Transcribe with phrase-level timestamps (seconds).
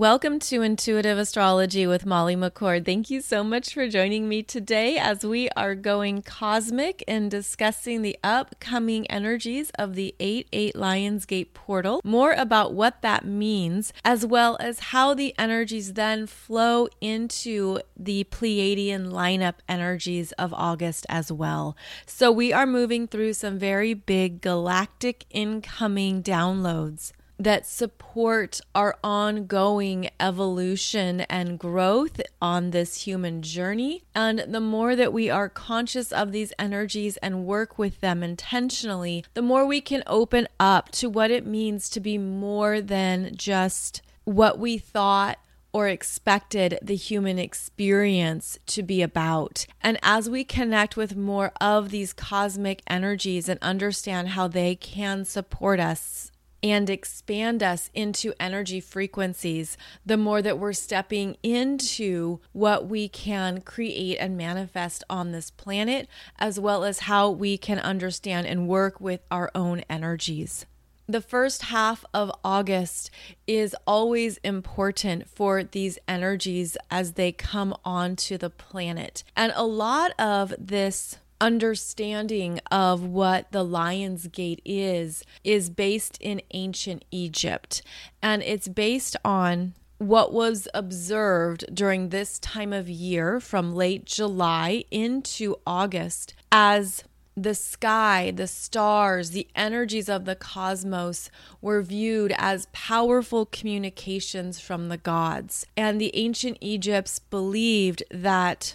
[0.00, 2.86] Welcome to Intuitive Astrology with Molly McCord.
[2.86, 8.00] Thank you so much for joining me today as we are going cosmic and discussing
[8.00, 14.24] the upcoming energies of the 8 8 Lionsgate portal, more about what that means, as
[14.24, 21.30] well as how the energies then flow into the Pleiadian lineup energies of August as
[21.30, 21.76] well.
[22.06, 30.10] So, we are moving through some very big galactic incoming downloads that support our ongoing
[30.20, 34.02] evolution and growth on this human journey.
[34.14, 39.24] And the more that we are conscious of these energies and work with them intentionally,
[39.32, 44.02] the more we can open up to what it means to be more than just
[44.24, 45.38] what we thought
[45.72, 49.66] or expected the human experience to be about.
[49.80, 55.24] And as we connect with more of these cosmic energies and understand how they can
[55.24, 56.32] support us
[56.62, 63.60] and expand us into energy frequencies, the more that we're stepping into what we can
[63.60, 69.00] create and manifest on this planet, as well as how we can understand and work
[69.00, 70.66] with our own energies.
[71.10, 73.10] The first half of August
[73.48, 79.24] is always important for these energies as they come onto the planet.
[79.34, 86.42] And a lot of this understanding of what the Lion's Gate is is based in
[86.52, 87.82] ancient Egypt.
[88.22, 94.84] And it's based on what was observed during this time of year from late July
[94.90, 97.04] into August as
[97.36, 101.30] the sky, the stars, the energies of the cosmos
[101.60, 105.66] were viewed as powerful communications from the gods.
[105.76, 108.74] And the ancient Egypts believed that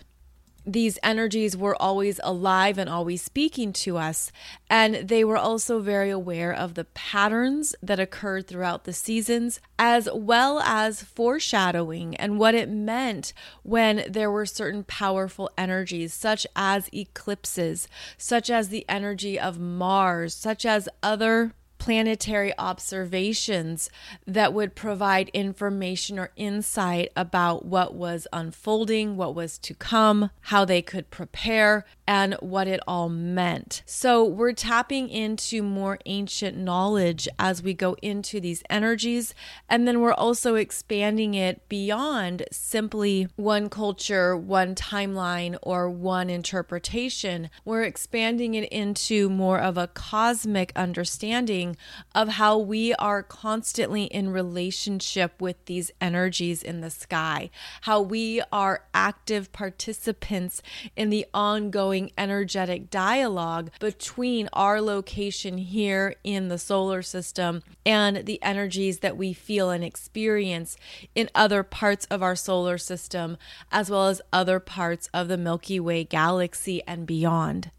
[0.66, 4.32] these energies were always alive and always speaking to us.
[4.70, 10.10] And they were also very aware of the patterns that occurred throughout the seasons, as
[10.14, 16.90] well as foreshadowing and what it meant when there were certain powerful energies, such as
[16.94, 17.88] eclipses,
[18.18, 21.54] such as the energy of Mars, such as other
[21.86, 23.92] planetary observations
[24.26, 30.66] that would provide information or insight about what was unfolding, what was to come, how
[30.66, 33.82] they could prepare, and what it all meant.
[33.86, 39.34] So, we're tapping into more ancient knowledge as we go into these energies,
[39.70, 47.50] and then we're also expanding it beyond simply one culture, one timeline, or one interpretation.
[47.64, 51.78] We're expanding it into more of a cosmic understanding
[52.14, 57.50] of how we are constantly in relationship with these energies in the sky,
[57.82, 60.62] how we are active participants
[60.96, 68.42] in the ongoing energetic dialogue between our location here in the solar system and the
[68.44, 70.78] energies that we feel and experience
[71.14, 73.38] in other parts of our solar system,
[73.72, 77.72] as well as other parts of the Milky Way galaxy and beyond.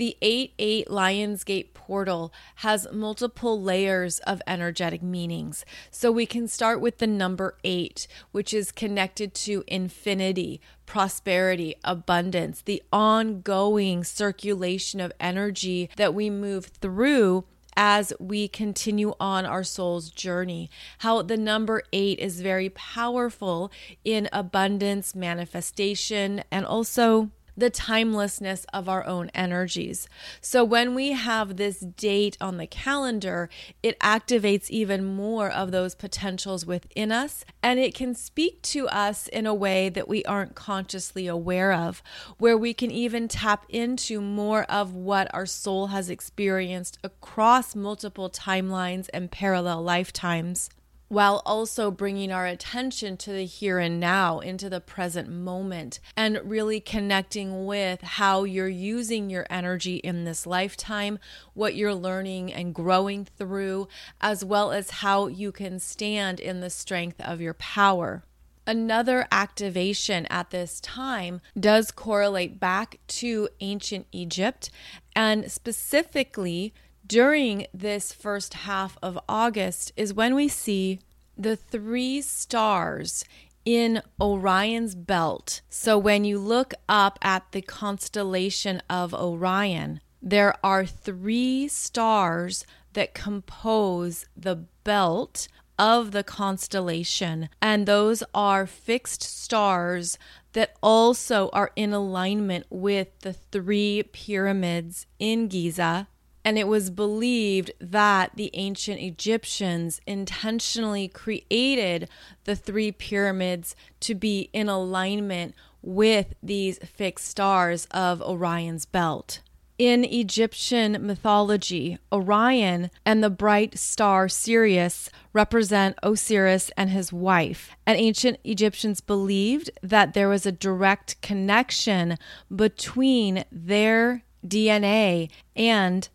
[0.00, 5.62] The 8 8 Lionsgate portal has multiple layers of energetic meanings.
[5.90, 12.62] So we can start with the number 8, which is connected to infinity, prosperity, abundance,
[12.62, 17.44] the ongoing circulation of energy that we move through
[17.76, 20.70] as we continue on our soul's journey.
[21.00, 23.70] How the number eight is very powerful
[24.02, 30.08] in abundance, manifestation, and also the timelessness of our own energies.
[30.40, 33.48] So when we have this date on the calendar,
[33.82, 39.28] it activates even more of those potentials within us, and it can speak to us
[39.28, 42.02] in a way that we aren't consciously aware of,
[42.38, 48.30] where we can even tap into more of what our soul has experienced across multiple
[48.30, 50.70] timelines and parallel lifetimes
[51.10, 56.40] while also bringing our attention to the here and now, into the present moment, and
[56.44, 61.18] really connecting with how you're using your energy in this lifetime,
[61.52, 63.88] what you're learning and growing through,
[64.20, 68.22] as well as how you can stand in the strength of your power.
[68.64, 74.70] Another activation at this time does correlate back to ancient Egypt
[75.16, 76.72] and specifically
[77.10, 81.00] during this first half of August is when we see
[81.36, 83.24] the three stars
[83.64, 85.60] in Orion's belt.
[85.68, 93.12] So when you look up at the constellation of Orion, there are three stars that
[93.12, 100.16] compose the belt of the constellation, and those are fixed stars
[100.52, 106.06] that also are in alignment with the three pyramids in Giza
[106.50, 112.08] And it was believed that the ancient Egyptians intentionally created
[112.42, 119.42] the three pyramids to be in alignment with these fixed stars of Orion's belt.
[119.78, 127.76] In Egyptian mythology, Orion and the bright star Sirius represent Osiris and his wife.
[127.86, 132.18] And ancient Egyptians believed that there was a direct connection
[132.52, 136.08] between their DNA and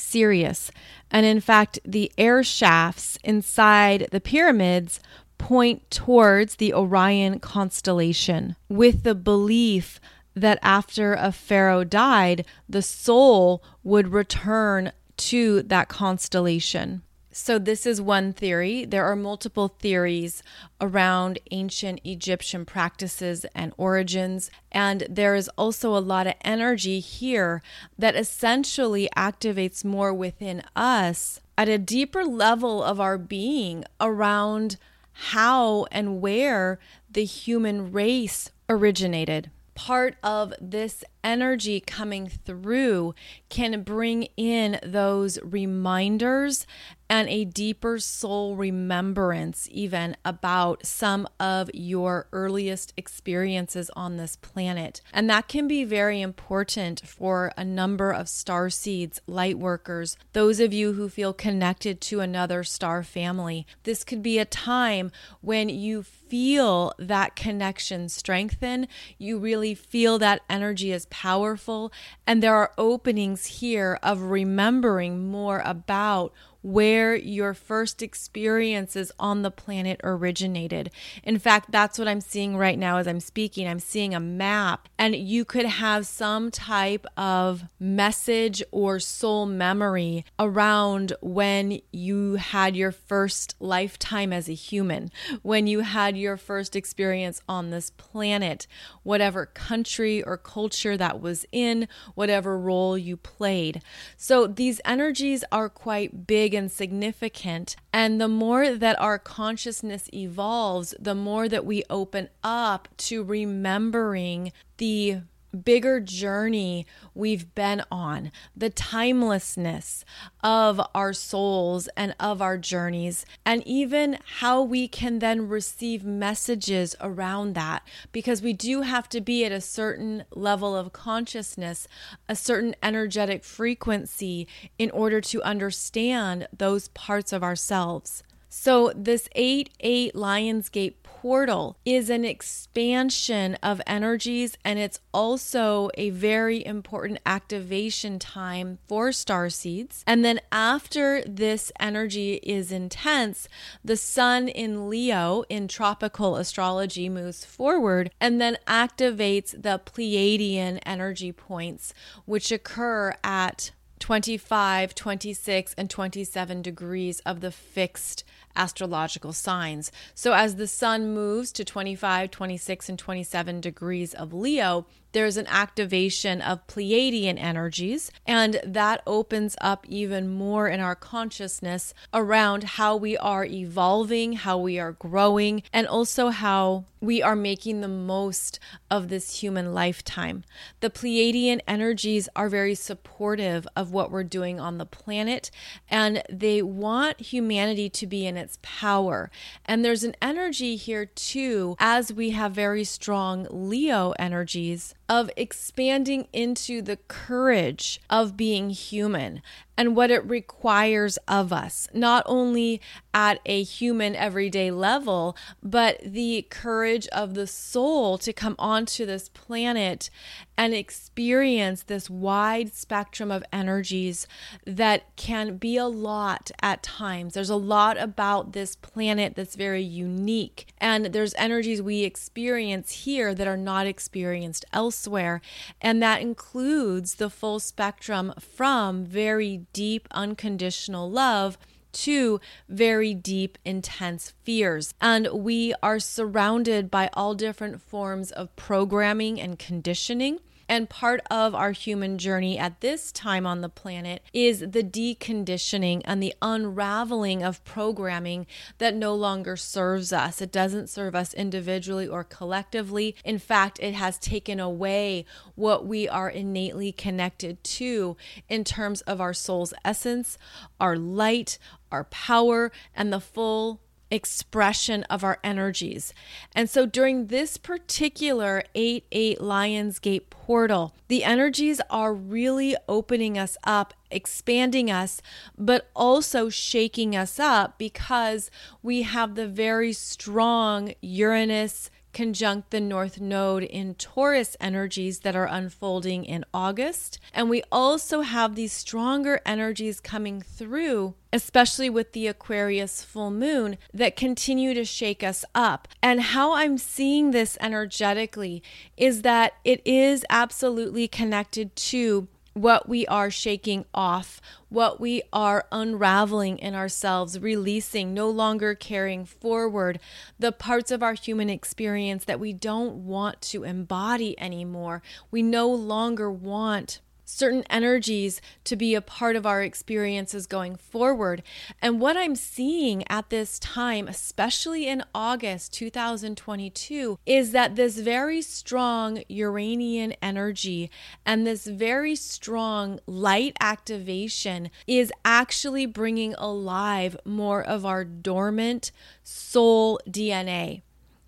[0.00, 0.70] Sirius.
[1.10, 5.00] And in fact, the air shafts inside the pyramids
[5.38, 10.00] point towards the Orion constellation with the belief
[10.34, 17.02] that after a pharaoh died, the soul would return to that constellation.
[17.40, 18.84] So, this is one theory.
[18.84, 20.42] There are multiple theories
[20.80, 24.50] around ancient Egyptian practices and origins.
[24.72, 27.62] And there is also a lot of energy here
[27.96, 34.76] that essentially activates more within us at a deeper level of our being around
[35.12, 43.14] how and where the human race originated part of this energy coming through
[43.48, 46.66] can bring in those reminders
[47.10, 55.00] and a deeper soul remembrance, even about some of your earliest experiences on this planet.
[55.12, 60.60] And that can be very important for a number of star seeds, light workers, those
[60.60, 63.66] of you who feel connected to another star family.
[63.84, 65.10] This could be a time
[65.40, 68.86] when you feel that connection strengthen.
[69.16, 71.92] You really feel that energy is powerful.
[72.26, 76.32] And there are openings here of remembering more about
[76.62, 80.90] where your first experiences on the planet originated.
[81.22, 83.68] In fact, that's what I'm seeing right now as I'm speaking.
[83.68, 90.24] I'm seeing a map, and you could have some type of message or soul memory
[90.38, 95.10] around when you had your first lifetime as a human,
[95.42, 98.66] when you had your first experience on this planet,
[99.02, 103.80] whatever country or culture that was in, whatever role you played.
[104.16, 107.76] So these energies are quite big big and significant.
[107.92, 114.52] And the more that our consciousness evolves, the more that we open up to remembering
[114.78, 115.18] the
[115.64, 120.04] bigger journey we've been on, the timelessness
[120.42, 126.94] of our souls and of our journeys, and even how we can then receive messages
[127.00, 127.82] around that.
[128.12, 131.88] Because we do have to be at a certain level of consciousness,
[132.28, 134.46] a certain energetic frequency
[134.78, 138.22] in order to understand those parts of ourselves.
[138.50, 146.10] So, this 8 8 Lionsgate portal is an expansion of energies and it's also a
[146.10, 150.04] very important activation time for star seeds.
[150.06, 153.48] And then after this energy is intense,
[153.84, 161.32] the sun in Leo in tropical astrology moves forward and then activates the Pleiadian energy
[161.32, 161.92] points,
[162.26, 168.24] which occur at 25, 26, and 27 degrees of the fixed
[168.58, 169.90] astrological signs.
[170.14, 175.46] So as the sun moves to 25, 26, and 27 degrees of Leo, there's an
[175.46, 182.94] activation of Pleiadian energies, and that opens up even more in our consciousness around how
[182.94, 188.58] we are evolving, how we are growing, and also how we are making the most
[188.90, 190.44] of this human lifetime.
[190.80, 195.50] The Pleiadian energies are very supportive of what we're doing on the planet,
[195.88, 199.30] and they want humanity to be in its power.
[199.64, 206.28] And there's an energy here too, as we have very strong Leo energies of expanding
[206.32, 209.42] into the courage of being human
[209.78, 212.80] and what it requires of us, not only
[213.14, 219.28] at a human everyday level, but the courage of the soul to come onto this
[219.28, 220.10] planet
[220.56, 224.26] and experience this wide spectrum of energies
[224.66, 227.34] that can be a lot at times.
[227.34, 233.32] There's a lot about this planet that's very unique, and there's energies we experience here
[233.32, 235.40] that are not experienced elsewhere,
[235.80, 241.58] and that includes the full spectrum from very deep unconditional love
[241.90, 244.94] to very deep, intense fears.
[245.00, 250.40] And we are surrounded by all different forms of programming and conditioning.
[250.68, 256.02] And part of our human journey at this time on the planet is the deconditioning
[256.04, 258.46] and the unraveling of programming
[258.76, 260.42] that no longer serves us.
[260.42, 263.16] It doesn't serve us individually or collectively.
[263.24, 268.16] In fact, it has taken away what we are innately connected to
[268.48, 270.36] in terms of our soul's essence,
[270.78, 271.58] our light,
[271.90, 276.14] our power, and the full expression of our energies.
[276.54, 283.56] And so during this particular 8 8 Lionsgate portal, the energies are really opening us
[283.64, 285.20] up, expanding us,
[285.56, 288.50] but also shaking us up because
[288.82, 295.46] we have the very strong Uranus conjunct the North Node in Taurus energies that are
[295.46, 297.20] unfolding in August.
[297.32, 303.78] And we also have these stronger energies coming through, especially with the Aquarius full moon,
[303.94, 305.86] that continue to shake us up.
[306.02, 308.64] And how I'm seeing this energetically
[308.96, 312.26] is that it is absolutely connected to
[312.58, 319.24] what we are shaking off, what we are unraveling in ourselves, releasing, no longer carrying
[319.24, 319.98] forward
[320.38, 325.02] the parts of our human experience that we don't want to embody anymore.
[325.30, 331.42] We no longer want certain energies to be a part of our experiences going forward.
[331.82, 338.40] And what I'm seeing at this time, especially in August 2022, is that this very
[338.40, 340.90] strong Uranian energy
[341.26, 348.90] and this very strong light activation is actually bringing alive more of our dormant
[349.22, 350.80] soul DNA.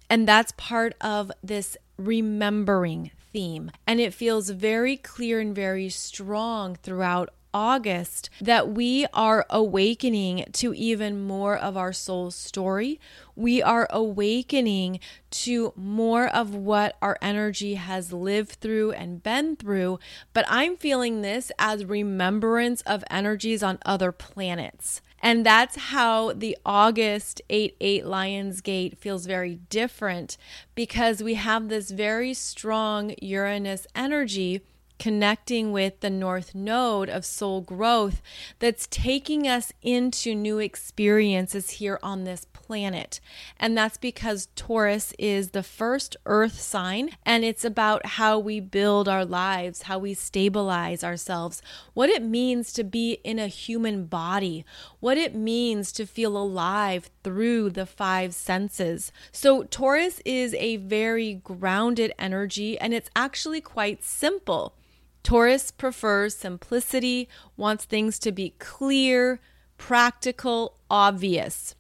[0.09, 3.71] And that's part of this remembering theme.
[3.87, 10.73] And it feels very clear and very strong throughout August that we are awakening to
[10.75, 13.01] even more of our soul story.
[13.35, 19.99] We are awakening to more of what our energy has lived through and been through.
[20.33, 25.01] But I'm feeling this as remembrance of energies on other planets.
[25.21, 30.37] And that's how the August 8 8 Lionsgate feels very different
[30.75, 34.63] because we have this very strong Uranus energy
[35.01, 38.21] connecting with the north node of soul growth
[38.59, 43.19] that's taking us into new experiences here on this planet.
[43.59, 49.09] And that's because Taurus is the first earth sign and it's about how we build
[49.09, 51.63] our lives, how we stabilize ourselves,
[51.95, 54.65] what it means to be in a human body,
[55.01, 59.11] what it means to feel alive through the five senses.
[59.33, 64.77] So, Taurus is a very grounded energy and it's actually quite simple.
[65.25, 69.41] Taurus prefers simplicity, wants things to be clear,
[69.77, 71.75] practical, obvious.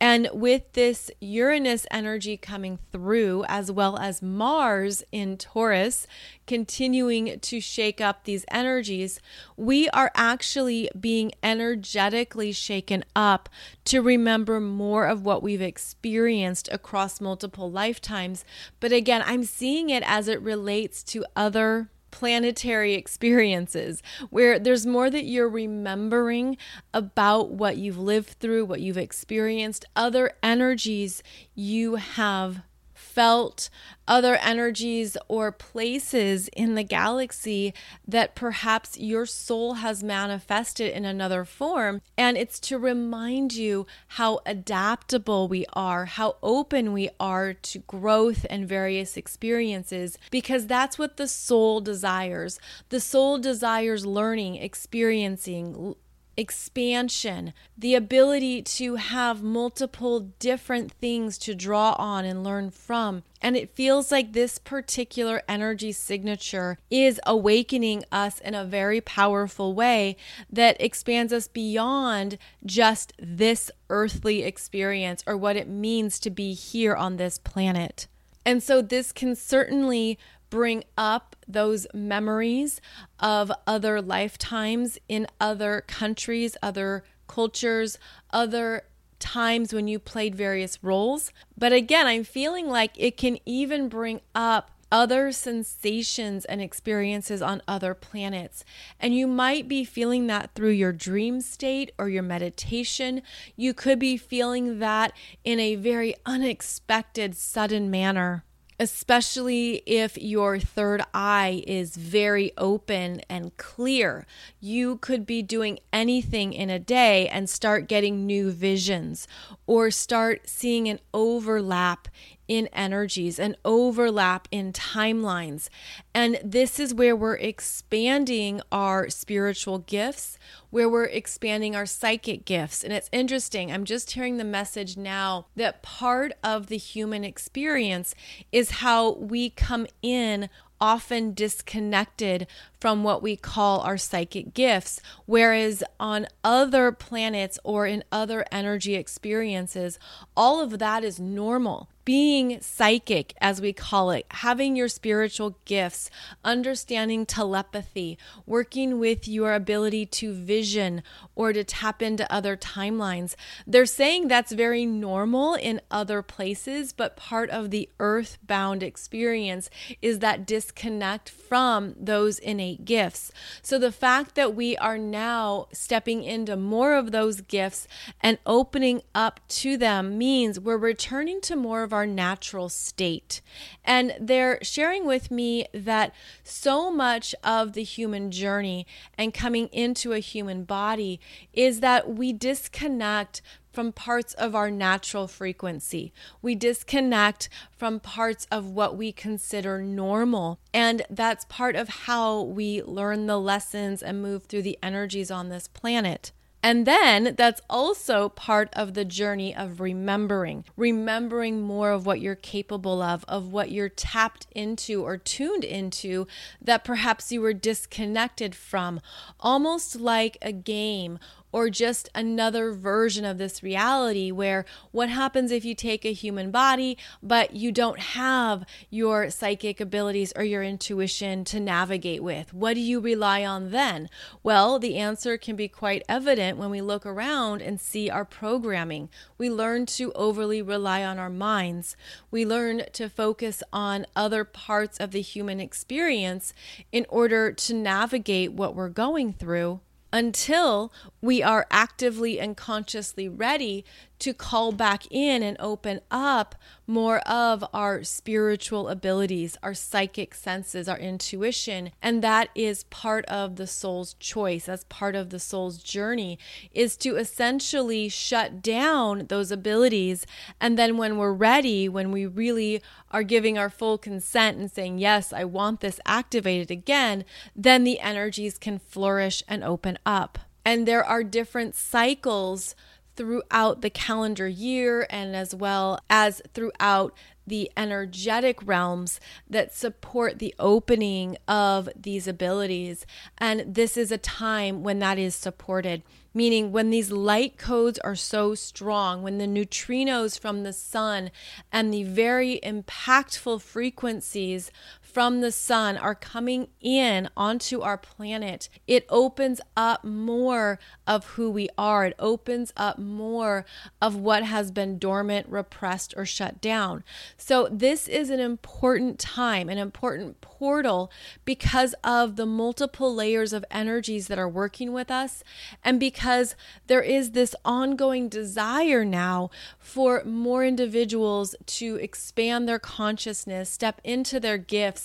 [0.00, 6.06] And with this Uranus energy coming through, as well as Mars in Taurus
[6.46, 9.20] continuing to shake up these energies,
[9.58, 13.50] we are actually being energetically shaken up
[13.84, 18.42] to remember more of what we've experienced across multiple lifetimes.
[18.80, 25.10] But again, I'm seeing it as it relates to other planetary experiences where there's more
[25.10, 26.56] that you're remembering
[26.92, 31.22] about what you've lived through, what you've experienced, other energies
[31.54, 32.62] you have
[33.10, 33.70] felt
[34.06, 37.72] other energies or places in the galaxy
[38.06, 42.00] that perhaps your soul has manifested in another form.
[42.18, 48.46] And it's to remind you how adaptable we are, how open we are to growth
[48.50, 52.58] and various experiences, because that's what the soul desires.
[52.88, 55.94] The soul desires learning, experiencing,
[56.40, 63.22] expansion, the ability to have multiple different things to draw on and learn from.
[63.42, 69.74] And it feels like this particular energy signature is awakening us in a very powerful
[69.74, 70.16] way
[70.50, 76.94] that expands us beyond just this earthly experience or what it means to be here
[76.94, 78.06] on this planet.
[78.46, 80.18] And so, this can certainly
[80.50, 82.80] bring up those memories
[83.18, 87.98] of other lifetimes in other countries, other cultures,
[88.32, 88.82] other
[89.20, 91.32] times when you played various roles.
[91.56, 97.62] But again, I'm feeling like it can even bring up other sensations and experiences on
[97.68, 98.64] other planets.
[98.98, 103.22] And you might be feeling that through your dream state or your meditation.
[103.56, 105.12] You could be feeling that
[105.44, 108.44] in a very unexpected, sudden manner
[108.80, 114.26] especially if your third eye is very open and clear.
[114.58, 119.28] You could be doing anything in a day and start getting new visions
[119.66, 122.08] or start seeing an overlap
[122.50, 125.68] in energies, an overlap in timelines.
[126.12, 130.36] And this is where we're expanding our spiritual gifts,
[130.70, 132.82] where we're expanding our psychic gifts.
[132.82, 138.16] And it's interesting, I'm just hearing the message now that part of the human experience
[138.50, 140.48] is how we come in
[140.80, 142.48] often disconnected
[142.80, 145.00] from what we call our psychic gifts.
[145.26, 150.00] Whereas on other planets or in other energy experiences,
[150.36, 156.10] all of that is normal being psychic, as we call it, having your spiritual gifts,
[156.44, 161.02] understanding telepathy, working with your ability to vision
[161.34, 163.34] or to tap into other timelines.
[163.66, 170.20] They're saying that's very normal in other places, but part of the earthbound experience is
[170.20, 173.30] that disconnect from those innate gifts.
[173.62, 177.86] So the fact that we are now stepping into more of those gifts
[178.20, 183.42] and opening up to them means we're returning to more of our our natural state.
[183.84, 188.86] And they're sharing with me that so much of the human journey
[189.18, 191.20] and coming into a human body
[191.52, 196.10] is that we disconnect from parts of our natural frequency.
[196.40, 200.58] We disconnect from parts of what we consider normal.
[200.72, 205.50] And that's part of how we learn the lessons and move through the energies on
[205.50, 206.32] this planet.
[206.62, 212.34] And then that's also part of the journey of remembering, remembering more of what you're
[212.34, 216.26] capable of, of what you're tapped into or tuned into
[216.60, 219.00] that perhaps you were disconnected from,
[219.38, 221.18] almost like a game
[221.52, 226.50] or just another version of this reality where what happens if you take a human
[226.50, 232.52] body but you don't have your psychic abilities or your intuition to navigate with?
[232.54, 234.08] What do you rely on then?
[234.42, 239.08] Well, the answer can be quite evident when we look around and see our programming.
[239.38, 241.96] We learn to overly rely on our minds.
[242.30, 246.52] We learn to focus on other parts of the human experience
[246.92, 249.80] in order to navigate what we're going through
[250.12, 253.84] until we are actively and consciously ready
[254.20, 256.54] to call back in and open up
[256.86, 261.90] more of our spiritual abilities, our psychic senses, our intuition.
[262.02, 266.38] And that is part of the soul's choice, that's part of the soul's journey,
[266.72, 270.26] is to essentially shut down those abilities.
[270.60, 274.98] And then when we're ready, when we really are giving our full consent and saying,
[274.98, 280.38] Yes, I want this activated again, then the energies can flourish and open up.
[280.64, 282.74] And there are different cycles
[283.16, 287.14] throughout the calendar year and as well as throughout
[287.46, 289.18] the energetic realms
[289.48, 293.04] that support the opening of these abilities.
[293.38, 298.14] And this is a time when that is supported, meaning when these light codes are
[298.14, 301.30] so strong, when the neutrinos from the sun
[301.72, 304.70] and the very impactful frequencies
[305.12, 311.50] from the sun are coming in onto our planet, it opens up more of who
[311.50, 312.06] we are.
[312.06, 313.64] It opens up more
[314.00, 317.02] of what has been dormant, repressed, or shut down.
[317.36, 321.10] So, this is an important time, an important portal
[321.44, 325.42] because of the multiple layers of energies that are working with us,
[325.82, 326.54] and because
[326.86, 334.38] there is this ongoing desire now for more individuals to expand their consciousness, step into
[334.38, 334.99] their gifts,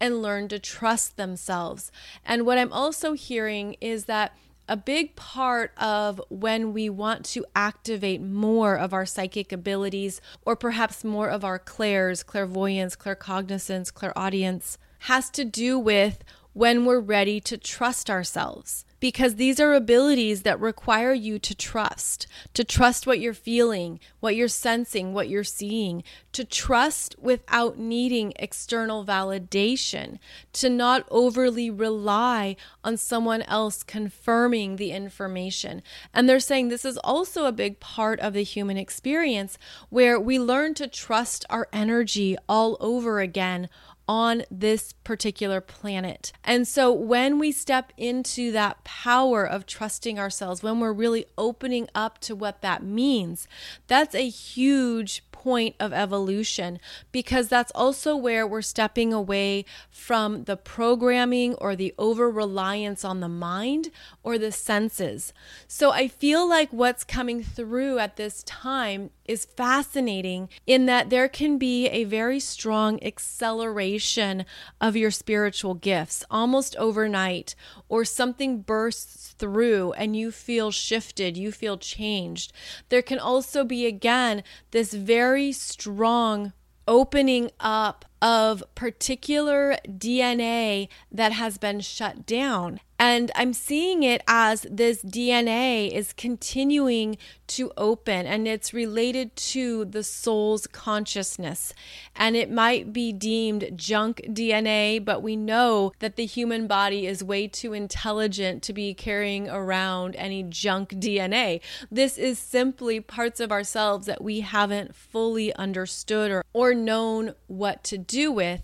[0.00, 1.90] and learn to trust themselves.
[2.24, 4.36] And what I'm also hearing is that
[4.68, 10.56] a big part of when we want to activate more of our psychic abilities, or
[10.56, 16.22] perhaps more of our clairs, clairvoyance, claircognizance, clairaudience, has to do with
[16.58, 22.26] when we're ready to trust ourselves because these are abilities that require you to trust,
[22.52, 28.32] to trust what you're feeling, what you're sensing, what you're seeing, to trust without needing
[28.40, 30.18] external validation,
[30.52, 35.80] to not overly rely on someone else confirming the information.
[36.12, 39.58] And they're saying this is also a big part of the human experience
[39.90, 43.68] where we learn to trust our energy all over again
[44.08, 46.32] on this particular planet.
[46.42, 51.88] And so when we step into that power of trusting ourselves, when we're really opening
[51.94, 53.46] up to what that means,
[53.86, 56.78] that's a huge point of evolution
[57.10, 63.20] because that's also where we're stepping away from the programming or the over reliance on
[63.20, 63.90] the mind
[64.22, 65.32] or the senses.
[65.66, 71.28] So I feel like what's coming through at this time is fascinating in that there
[71.28, 74.44] can be a very strong acceleration
[74.82, 77.54] of your spiritual gifts almost overnight,
[77.88, 82.52] or something bursts through and you feel shifted, you feel changed.
[82.88, 84.92] There can also be, again, this
[85.38, 86.52] very strong
[86.88, 92.80] opening up of particular DNA that has been shut down.
[92.98, 99.84] And I'm seeing it as this DNA is continuing to open and it's related to
[99.84, 101.72] the soul's consciousness.
[102.16, 107.22] And it might be deemed junk DNA, but we know that the human body is
[107.22, 111.60] way too intelligent to be carrying around any junk DNA.
[111.92, 117.84] This is simply parts of ourselves that we haven't fully understood or, or known what
[117.84, 118.62] to do with.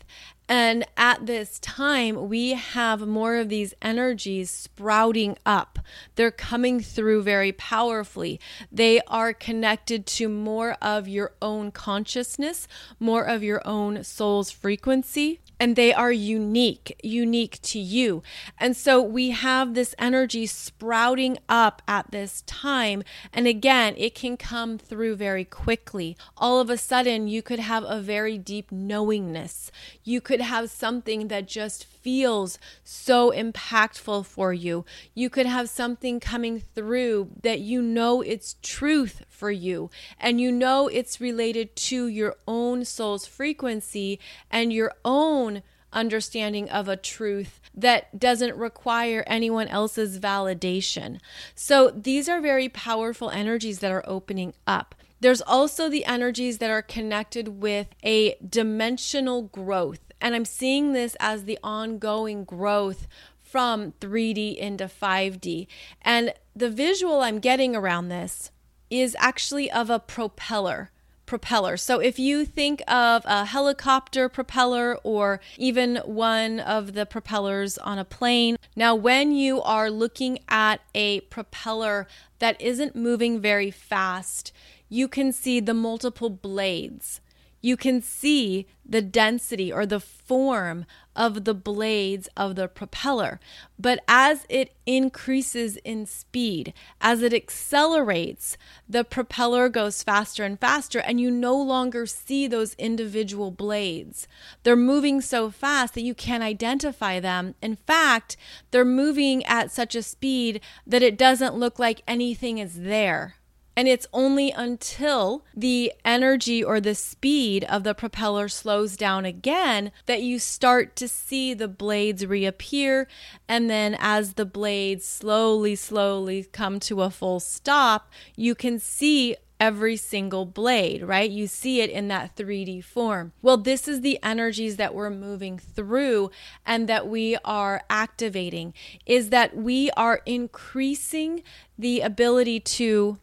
[0.49, 5.79] And at this time, we have more of these energies sprouting up.
[6.17, 8.39] They're coming through very powerfully.
[8.71, 12.69] They are connected to more of your own consciousness,
[13.01, 18.23] more of your own soul's frequency and they are unique, unique to you.
[18.59, 23.03] And so we have this energy sprouting up at this time.
[23.33, 26.17] And again, it can come through very quickly.
[26.37, 29.71] All of a sudden, you could have a very deep knowingness.
[30.03, 34.85] You could have something that just feels so impactful for you.
[35.15, 40.53] You could have something coming through that you know it's truth for you and you
[40.53, 44.19] know it's related to your own soul's frequency
[44.51, 45.54] and your own
[45.95, 51.19] understanding of a truth that doesn't require anyone else's validation.
[51.55, 54.95] So these are very powerful energies that are opening up.
[55.21, 60.01] There's also the energies that are connected with a dimensional growth.
[60.21, 63.07] And I'm seeing this as the ongoing growth
[63.41, 65.67] from 3D into 5D.
[66.03, 68.51] And the visual I'm getting around this
[68.91, 70.91] is actually of a propeller
[71.27, 71.77] propeller.
[71.77, 77.99] So if you think of a helicopter propeller or even one of the propellers on
[77.99, 82.07] a plane, now when you are looking at a propeller
[82.39, 84.53] that isn't moving very fast,
[84.89, 87.21] you can see the multiple blades
[87.65, 90.85] you can see the density or the form
[91.17, 93.41] of the blades of the propeller.
[93.79, 100.99] But as it increases in speed, as it accelerates, the propeller goes faster and faster,
[100.99, 104.29] and you no longer see those individual blades.
[104.63, 107.55] They're moving so fast that you can't identify them.
[107.63, 108.37] In fact,
[108.73, 113.37] they're moving at such a speed that it doesn't look like anything is there.
[113.77, 119.91] And it's only until the energy or the speed of the propeller slows down again
[120.07, 123.09] that you start to see the blades reappear.
[123.49, 129.37] And then, as the blades slowly, slowly come to a full stop, you can see
[129.61, 131.31] every single blade, right?
[131.31, 133.33] You see it in that 3D form.
[133.41, 136.31] Well, this is the energies that we're moving through
[136.67, 138.75] and that we are activating
[139.07, 141.43] is that we are increasing
[141.79, 143.19] the ability to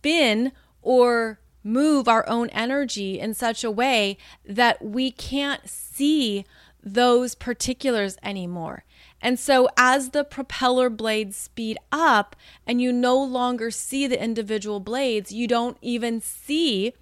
[0.00, 6.46] spin or move our own energy in such a way that we can't see
[6.82, 8.84] those particulars anymore.
[9.20, 12.34] And so, as the propeller blades speed up
[12.66, 16.94] and you no longer see the individual blades, you don't even see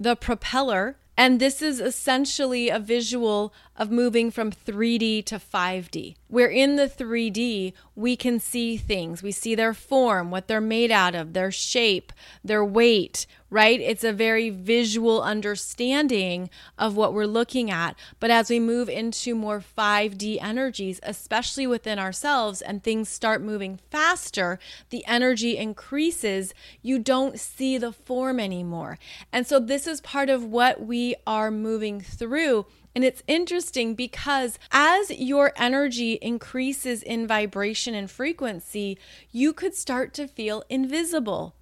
[0.00, 0.96] the propeller.
[1.16, 6.14] And this is essentially a visual of moving from 3D to 5D.
[6.28, 9.22] Where in the 3D, we can see things.
[9.22, 12.12] We see their form, what they're made out of, their shape,
[12.44, 13.80] their weight, right?
[13.80, 17.96] It's a very visual understanding of what we're looking at.
[18.20, 23.80] But as we move into more 5D energies, especially within ourselves, and things start moving
[23.90, 24.58] faster,
[24.90, 26.52] the energy increases.
[26.82, 28.98] You don't see the form anymore.
[29.32, 34.58] And so, this is part of what we are moving through and it's interesting because
[34.72, 38.98] as your energy increases in vibration and frequency,
[39.30, 41.54] you could start to feel invisible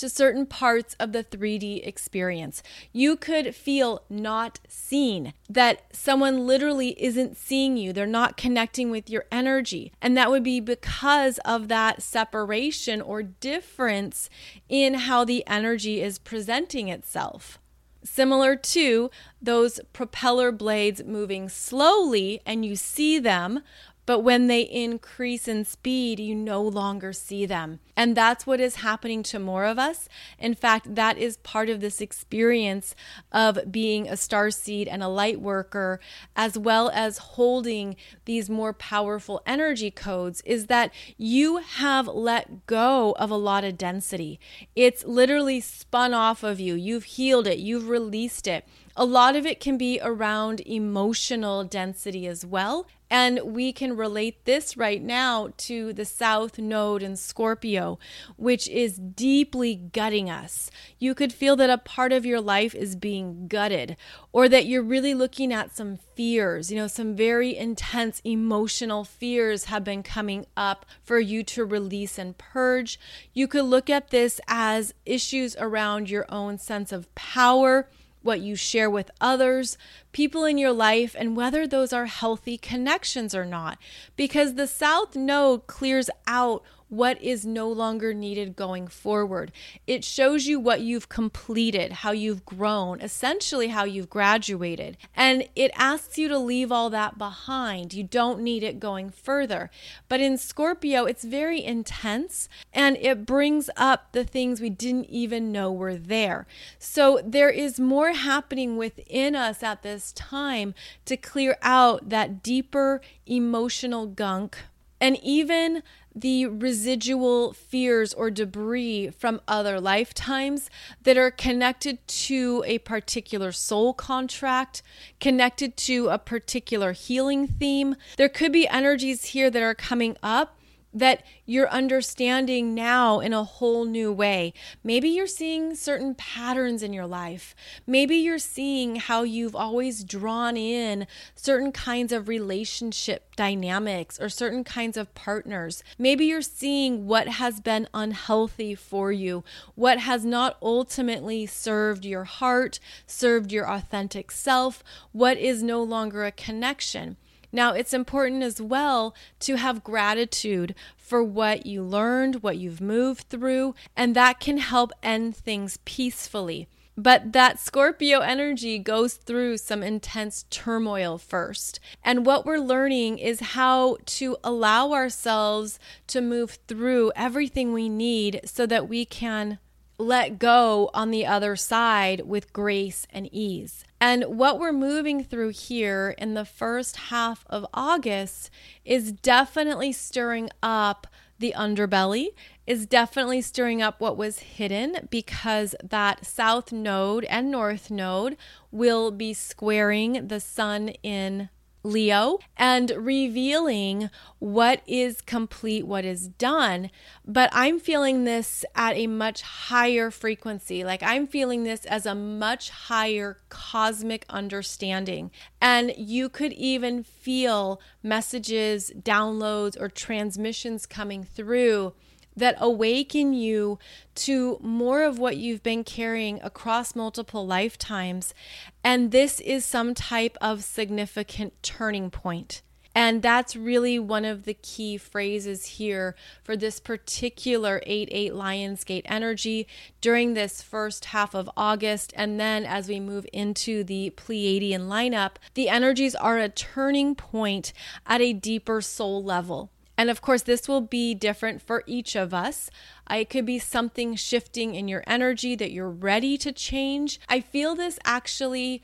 [0.00, 2.62] to certain parts of the 3D experience.
[2.90, 9.10] You could feel not seen, that someone literally isn't seeing you, they're not connecting with
[9.10, 9.92] your energy.
[10.00, 14.30] And that would be because of that separation or difference
[14.70, 17.59] in how the energy is presenting itself
[18.02, 19.10] similar to
[19.40, 23.62] those propeller blades moving slowly and you see them
[24.06, 27.80] but when they increase in speed, you no longer see them.
[27.96, 30.08] And that's what is happening to more of us.
[30.38, 32.94] In fact, that is part of this experience
[33.30, 36.00] of being a star seed and a light worker,
[36.34, 43.12] as well as holding these more powerful energy codes, is that you have let go
[43.18, 44.40] of a lot of density.
[44.74, 46.74] It's literally spun off of you.
[46.74, 48.66] You've healed it, you've released it.
[48.96, 52.86] A lot of it can be around emotional density as well.
[53.10, 57.98] And we can relate this right now to the South Node in Scorpio,
[58.36, 60.70] which is deeply gutting us.
[61.00, 63.96] You could feel that a part of your life is being gutted,
[64.32, 66.70] or that you're really looking at some fears.
[66.70, 72.16] You know, some very intense emotional fears have been coming up for you to release
[72.16, 73.00] and purge.
[73.32, 77.88] You could look at this as issues around your own sense of power
[78.22, 79.78] what you share with others,
[80.12, 83.78] people in your life, and whether those are healthy connections or not.
[84.16, 89.52] Because the South Node clears out what is no longer needed going forward.
[89.86, 94.98] It shows you what you've completed, how you've grown, essentially how you've graduated.
[95.14, 97.94] And it asks you to leave all that behind.
[97.94, 99.70] You don't need it going further.
[100.08, 105.52] But in Scorpio, it's very intense and it brings up the things we didn't even
[105.52, 106.46] know were there.
[106.78, 110.74] So there is more happening within us at this time
[111.04, 114.58] to clear out that deeper emotional gunk
[115.00, 115.82] and even
[116.14, 120.68] the residual fears or debris from other lifetimes
[121.02, 124.82] that are connected to a particular soul contract,
[125.20, 127.96] connected to a particular healing theme.
[128.16, 130.59] There could be energies here that are coming up
[130.92, 134.52] that you're understanding now in a whole new way.
[134.82, 137.54] Maybe you're seeing certain patterns in your life.
[137.86, 144.64] Maybe you're seeing how you've always drawn in certain kinds of relationship dynamics or certain
[144.64, 145.82] kinds of partners.
[145.98, 152.24] Maybe you're seeing what has been unhealthy for you, what has not ultimately served your
[152.24, 157.16] heart, served your authentic self, what is no longer a connection.
[157.52, 163.28] Now, it's important as well to have gratitude for what you learned, what you've moved
[163.28, 166.68] through, and that can help end things peacefully.
[166.96, 171.80] But that Scorpio energy goes through some intense turmoil first.
[172.04, 178.42] And what we're learning is how to allow ourselves to move through everything we need
[178.44, 179.58] so that we can
[179.98, 183.84] let go on the other side with grace and ease.
[184.00, 188.50] And what we're moving through here in the first half of August
[188.84, 191.06] is definitely stirring up
[191.38, 192.28] the underbelly,
[192.66, 198.36] is definitely stirring up what was hidden because that south node and north node
[198.70, 201.50] will be squaring the sun in
[201.82, 206.90] Leo and revealing what is complete, what is done.
[207.26, 210.84] But I'm feeling this at a much higher frequency.
[210.84, 215.30] Like I'm feeling this as a much higher cosmic understanding.
[215.60, 221.94] And you could even feel messages, downloads, or transmissions coming through
[222.36, 223.78] that awaken you
[224.14, 228.34] to more of what you've been carrying across multiple lifetimes.
[228.82, 232.62] And this is some type of significant turning point.
[232.94, 239.02] And that's really one of the key phrases here for this particular 8 8 Lionsgate
[239.04, 239.68] energy
[240.00, 242.12] during this first half of August.
[242.16, 247.72] And then as we move into the Pleiadian lineup, the energies are a turning point
[248.06, 249.70] at a deeper soul level.
[250.00, 252.70] And of course, this will be different for each of us.
[253.10, 257.20] It could be something shifting in your energy that you're ready to change.
[257.28, 258.82] I feel this actually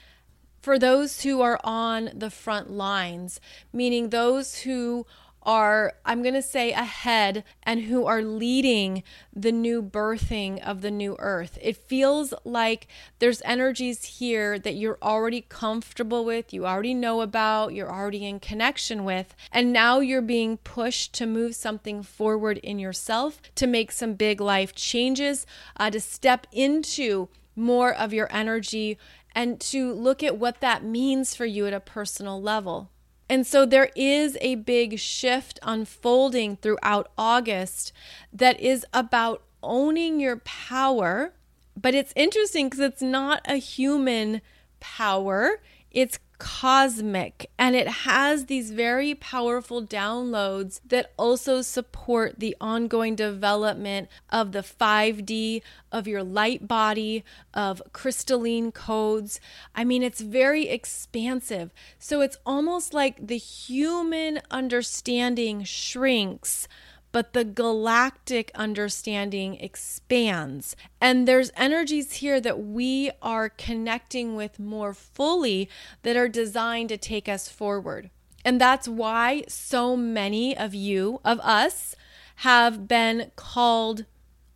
[0.61, 3.41] for those who are on the front lines,
[3.73, 5.07] meaning those who
[5.47, 10.91] are, I'm going to say, ahead and who are leading the new birthing of the
[10.91, 11.57] new earth.
[11.63, 12.89] It feels like
[13.21, 18.41] there's energies here that you're already comfortable with, you already know about, you're already in
[18.41, 23.93] connection with, and now you're being pushed to move something forward in yourself, to make
[23.93, 28.99] some big life changes, uh, to step into more of your energy
[29.35, 32.91] and to look at what that means for you at a personal level.
[33.29, 37.93] And so there is a big shift unfolding throughout August
[38.33, 41.33] that is about owning your power.
[41.77, 44.41] But it's interesting because it's not a human
[44.81, 45.61] power,
[45.91, 54.09] it's cosmic and it has these very powerful downloads that also support the ongoing development
[54.31, 59.41] of the 5D of your light body of crystalline codes.
[59.75, 61.73] I mean it's very expansive.
[61.99, 66.69] So it's almost like the human understanding shrinks
[67.17, 70.77] but the galactic understanding expands.
[71.01, 75.71] And there's energies here that we are connecting with more fully
[76.03, 78.11] that are designed to take us forward.
[78.45, 81.97] And that's why so many of you, of us,
[82.41, 84.05] have been called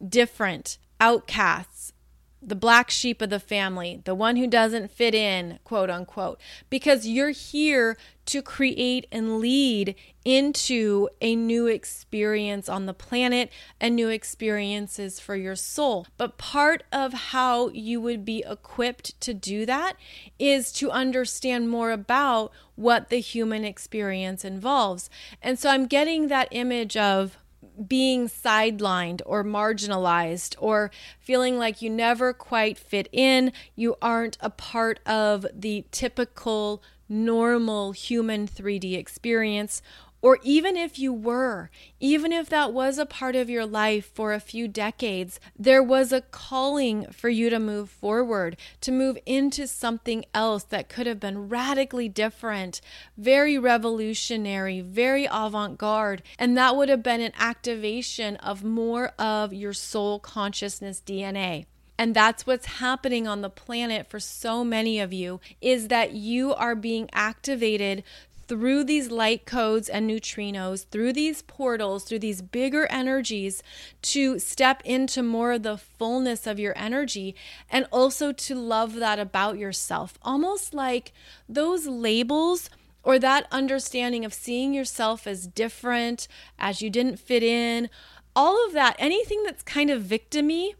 [0.06, 1.94] different, outcasts,
[2.42, 7.06] the black sheep of the family, the one who doesn't fit in, quote unquote, because
[7.06, 13.50] you're here to create and lead into a new experience on the planet
[13.80, 16.06] and new experiences for your soul.
[16.16, 19.96] But part of how you would be equipped to do that
[20.38, 25.10] is to understand more about what the human experience involves.
[25.42, 27.36] And so I'm getting that image of
[27.86, 34.50] being sidelined or marginalized or feeling like you never quite fit in, you aren't a
[34.50, 39.82] part of the typical normal human 3D experience,
[40.22, 44.32] or even if you were, even if that was a part of your life for
[44.32, 49.66] a few decades, there was a calling for you to move forward, to move into
[49.66, 52.80] something else that could have been radically different,
[53.16, 56.22] very revolutionary, very avant garde.
[56.38, 61.66] And that would have been an activation of more of your soul consciousness DNA.
[62.00, 66.54] And that's what's happening on the planet for so many of you is that you
[66.54, 68.04] are being activated
[68.50, 73.62] through these light codes and neutrinos, through these portals, through these bigger energies
[74.02, 77.36] to step into more of the fullness of your energy
[77.70, 80.18] and also to love that about yourself.
[80.22, 81.12] Almost like
[81.48, 82.68] those labels
[83.04, 86.26] or that understanding of seeing yourself as different,
[86.58, 87.88] as you didn't fit in,
[88.34, 90.74] all of that, anything that's kind of victimy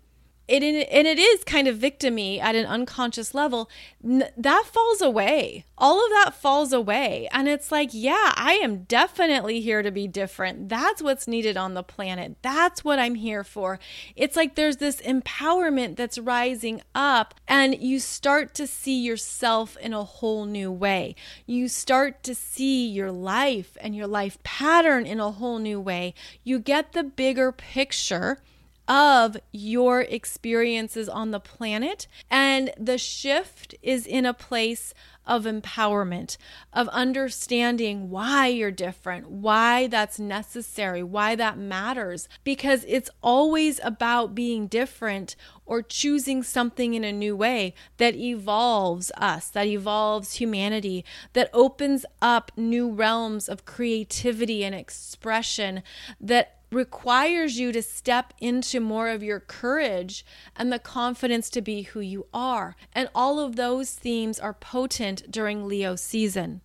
[0.50, 3.70] it and it is kind of victimy at an unconscious level.
[4.02, 5.64] That falls away.
[5.78, 7.28] All of that falls away.
[7.32, 10.68] And it's like yeah i am definitely here to be different.
[10.68, 12.36] That's what's needed on the planet.
[12.42, 13.78] That's what i'm here for.
[14.16, 19.92] It's like there's this empowerment that's rising up and you start to see yourself in
[19.92, 21.14] a whole new way.
[21.46, 26.14] You start to see your life and your life pattern in a whole new way.
[26.42, 28.40] You get the bigger picture
[28.90, 32.08] of your experiences on the planet.
[32.28, 34.92] And the shift is in a place
[35.24, 36.36] of empowerment,
[36.72, 44.34] of understanding why you're different, why that's necessary, why that matters, because it's always about
[44.34, 51.04] being different or choosing something in a new way that evolves us, that evolves humanity,
[51.32, 55.84] that opens up new realms of creativity and expression,
[56.20, 60.24] that requires you to step into more of your courage
[60.56, 62.76] and the confidence to be who you are.
[62.92, 66.60] And all of those themes are potent during Leo season.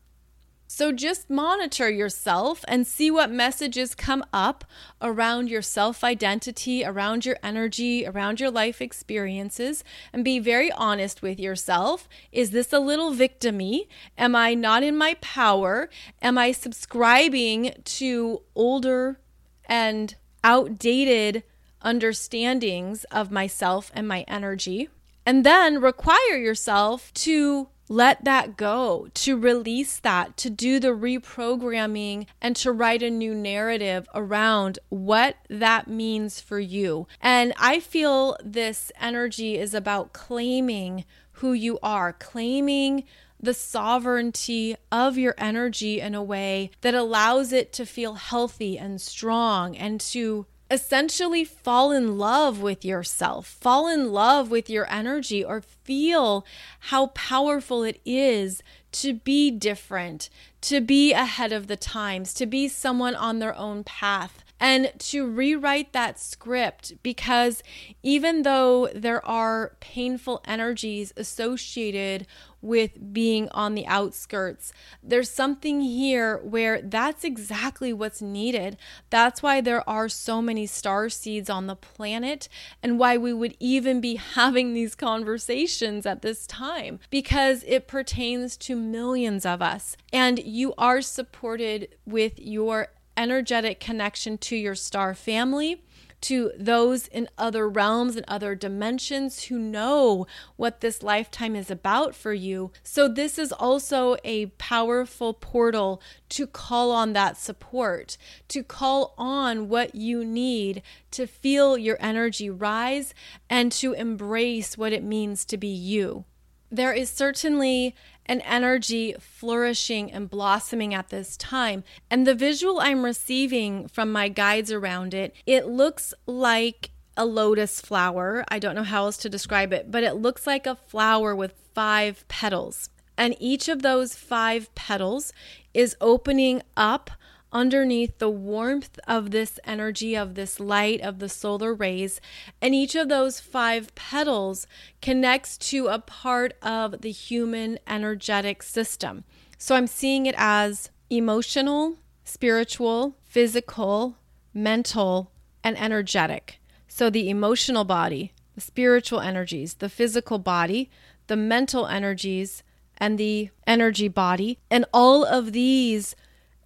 [0.67, 4.65] So just monitor yourself and see what messages come up
[4.99, 11.21] around your self identity, around your energy, around your life experiences, and be very honest
[11.21, 12.09] with yourself.
[12.31, 13.87] Is this a little victimy?
[14.17, 15.89] Am I not in my power?
[16.21, 19.19] Am I subscribing to older
[19.67, 21.43] and outdated
[21.81, 24.89] understandings of myself and my energy.
[25.25, 32.25] And then require yourself to let that go, to release that, to do the reprogramming,
[32.41, 37.07] and to write a new narrative around what that means for you.
[37.21, 43.03] And I feel this energy is about claiming who you are, claiming
[43.45, 48.99] the sovereignty of your energy in a way that allows it to feel healthy and
[48.99, 55.43] strong and to essentially fall in love with yourself, fall in love with your energy,
[55.43, 56.45] or feel
[56.79, 60.29] how powerful it is to be different,
[60.61, 65.27] to be ahead of the times, to be someone on their own path and to
[65.27, 67.61] rewrite that script because
[68.03, 72.25] even though there are painful energies associated
[72.61, 78.75] with being on the outskirts, there's something here where that's exactly what's needed.
[79.11, 82.49] That's why there are so many star seeds on the planet
[82.81, 88.57] and why we would even be having these conversations at this time because it pertains
[88.57, 89.95] to millions of us.
[90.11, 92.87] And you are supported with your
[93.17, 95.81] energetic connection to your star family,
[96.21, 100.25] to those in other realms and other dimensions who know
[100.55, 102.71] what this lifetime is about for you.
[102.81, 109.69] So, this is also a powerful portal to call on that support, to call on
[109.69, 113.13] what you need to feel your energy rise
[113.47, 116.25] and to embrace what it means to be you.
[116.71, 121.83] There is certainly an energy flourishing and blossoming at this time.
[122.09, 127.79] And the visual I'm receiving from my guides around it, it looks like a lotus
[127.79, 128.43] flower.
[128.49, 131.53] I don't know how else to describe it, but it looks like a flower with
[131.73, 132.89] five petals.
[133.17, 135.31] And each of those five petals
[135.73, 137.11] is opening up
[137.51, 142.19] underneath the warmth of this energy, of this light, of the solar rays.
[142.61, 144.67] And each of those five petals
[145.01, 149.23] connects to a part of the human energetic system.
[149.57, 154.17] So I'm seeing it as emotional, spiritual, physical,
[154.53, 155.31] mental,
[155.63, 156.59] and energetic.
[156.87, 160.89] So the emotional body, the spiritual energies, the physical body,
[161.27, 162.63] the mental energies,
[162.97, 164.59] and the energy body.
[164.69, 166.15] And all of these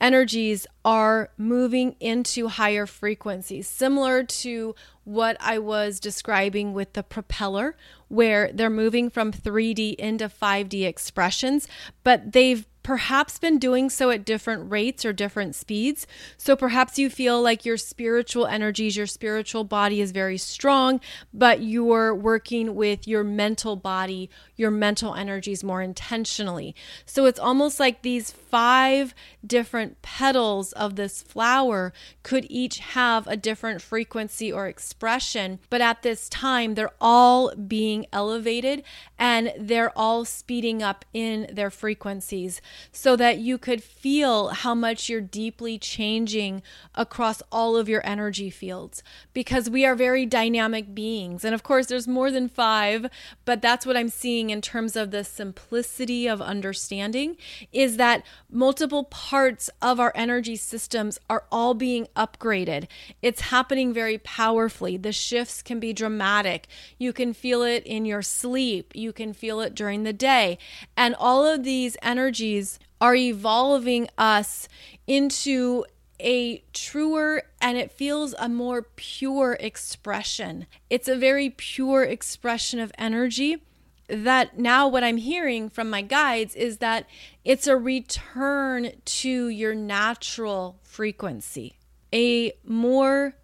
[0.01, 7.75] energies are moving into higher frequencies, similar to what I was describing with the propeller,
[8.07, 11.67] where they're moving from 3D into 5D expressions,
[12.03, 16.07] but they've perhaps been doing so at different rates or different speeds.
[16.37, 20.99] So perhaps you feel like your spiritual energies, your spiritual body is very strong,
[21.31, 26.73] but you're working with your mental body, your mental energies more intentionally.
[27.05, 29.13] So it's almost like these five
[29.45, 36.01] different petals of this flower could each have a different frequency or expression, but at
[36.01, 38.81] this time, they're all being elevated
[39.19, 42.59] and they're all speeding up in their frequencies
[42.91, 46.61] so that you could feel how much you're deeply changing
[46.95, 49.03] across all of your energy fields
[49.33, 51.43] because we are very dynamic beings.
[51.43, 53.07] And of course, there's more than five,
[53.45, 57.37] but that's what I'm seeing in terms of the simplicity of understanding
[57.71, 62.87] is that multiple parts of our energy systems are all being upgraded.
[63.21, 64.97] It's happening very powerfully.
[64.97, 66.67] The shifts can be dramatic.
[66.97, 70.57] You can feel it in your sleep, you can feel it during the day.
[70.95, 72.68] And all of these energies
[72.99, 74.67] are evolving us
[75.07, 75.85] into
[76.19, 80.67] a truer and it feels a more pure expression.
[80.89, 83.63] It's a very pure expression of energy
[84.09, 87.07] that now what I'm hearing from my guides is that
[87.45, 91.77] it's a return to your natural frequency,
[92.13, 93.35] a more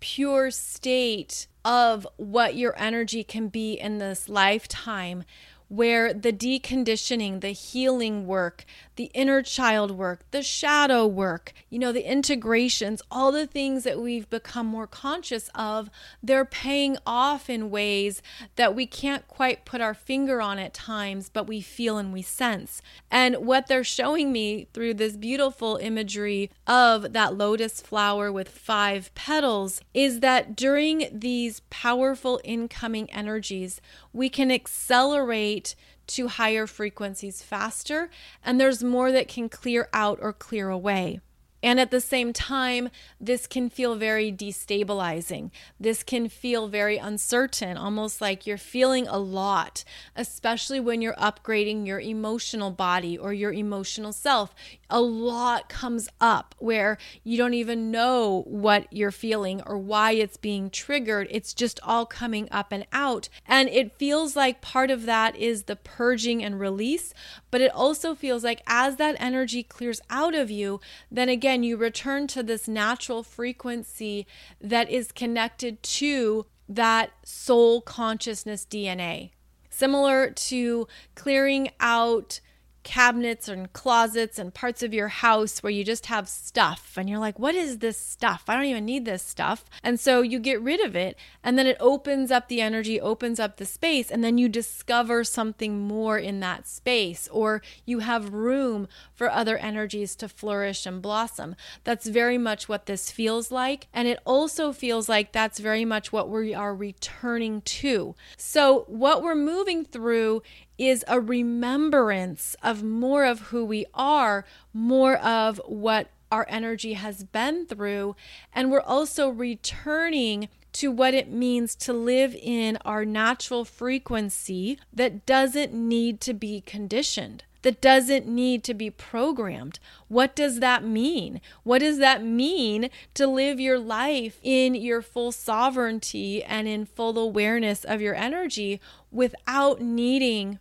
[0.00, 5.24] pure state of what your energy can be in this lifetime
[5.68, 8.64] where the deconditioning, the healing work,
[8.98, 14.00] the inner child work, the shadow work, you know, the integrations, all the things that
[14.00, 15.88] we've become more conscious of,
[16.20, 18.20] they're paying off in ways
[18.56, 22.22] that we can't quite put our finger on at times, but we feel and we
[22.22, 22.82] sense.
[23.08, 29.14] And what they're showing me through this beautiful imagery of that lotus flower with five
[29.14, 33.80] petals is that during these powerful incoming energies,
[34.12, 35.76] we can accelerate
[36.08, 38.10] to higher frequencies faster,
[38.44, 41.20] and there's more that can clear out or clear away.
[41.62, 42.88] And at the same time,
[43.20, 45.50] this can feel very destabilizing.
[45.80, 49.82] This can feel very uncertain, almost like you're feeling a lot,
[50.14, 54.54] especially when you're upgrading your emotional body or your emotional self.
[54.88, 60.36] A lot comes up where you don't even know what you're feeling or why it's
[60.36, 61.26] being triggered.
[61.30, 63.28] It's just all coming up and out.
[63.46, 67.12] And it feels like part of that is the purging and release,
[67.50, 70.80] but it also feels like as that energy clears out of you,
[71.10, 74.26] then again, again, you return to this natural frequency
[74.60, 79.30] that is connected to that soul consciousness DNA.
[79.70, 82.40] Similar to clearing out
[82.88, 87.18] cabinets and closets and parts of your house where you just have stuff and you're
[87.18, 88.44] like, what is this stuff?
[88.48, 89.66] I don't even need this stuff.
[89.82, 93.38] And so you get rid of it and then it opens up the energy, opens
[93.38, 98.32] up the space, and then you discover something more in that space or you have
[98.32, 101.56] room for other energies to flourish and blossom.
[101.84, 103.88] That's very much what this feels like.
[103.92, 108.14] And it also feels like that's very much what we are returning to.
[108.38, 110.40] So, what we're moving through
[110.78, 117.24] is a remembrance of more of who we are, more of what our energy has
[117.24, 118.14] been through.
[118.52, 125.26] And we're also returning to what it means to live in our natural frequency that
[125.26, 129.78] doesn't need to be conditioned that doesn't need to be programmed.
[130.06, 131.40] What does that mean?
[131.64, 137.18] What does that mean to live your life in your full sovereignty and in full
[137.18, 140.58] awareness of your energy without needing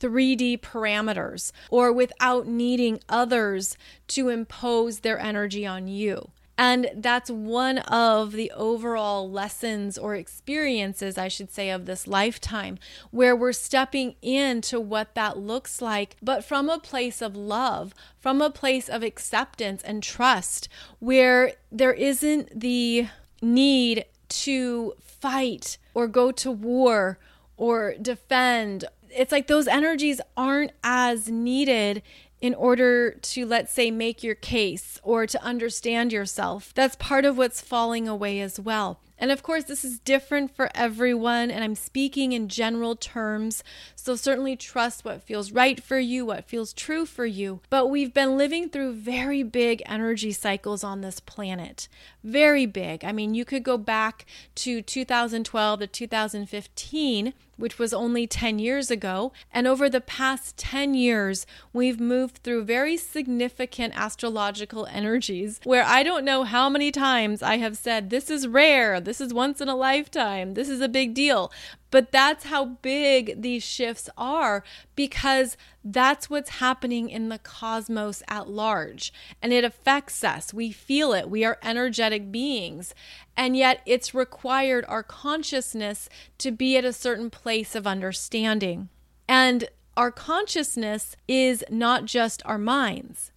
[0.00, 3.76] 3D parameters or without needing others
[4.08, 6.30] to impose their energy on you.
[6.60, 12.78] And that's one of the overall lessons or experiences, I should say, of this lifetime,
[13.10, 18.42] where we're stepping into what that looks like, but from a place of love, from
[18.42, 23.08] a place of acceptance and trust, where there isn't the
[23.40, 27.18] need to fight or go to war
[27.56, 28.84] or defend
[29.14, 32.02] it's like those energies aren't as needed
[32.40, 36.72] in order to, let's say, make your case or to understand yourself.
[36.74, 39.00] That's part of what's falling away as well.
[39.20, 43.62] And of course, this is different for everyone, and I'm speaking in general terms.
[43.94, 47.60] So certainly trust what feels right for you, what feels true for you.
[47.68, 51.86] But we've been living through very big energy cycles on this planet.
[52.24, 53.04] Very big.
[53.04, 54.24] I mean, you could go back
[54.56, 59.32] to 2012 to 2015 which was only 10 years ago.
[59.52, 66.02] And over the past 10 years, we've moved through very significant astrological energies where I
[66.02, 69.68] don't know how many times I have said, This is rare, this is once in
[69.68, 71.50] a lifetime, this is a big deal.
[71.90, 74.62] But that's how big these shifts are
[74.94, 79.12] because that's what's happening in the cosmos at large.
[79.42, 80.54] And it affects us.
[80.54, 81.28] We feel it.
[81.28, 82.94] We are energetic beings.
[83.36, 86.08] And yet it's required our consciousness
[86.38, 88.90] to be at a certain place of understanding.
[89.26, 93.29] And our consciousness is not just our minds.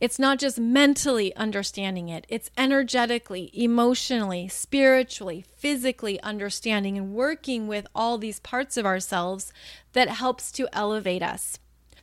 [0.00, 7.86] It's not just mentally understanding it, it's energetically, emotionally, spiritually, physically understanding and working with
[7.94, 9.52] all these parts of ourselves
[9.92, 11.58] that helps to elevate us.